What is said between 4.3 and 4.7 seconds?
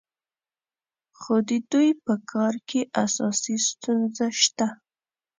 شته.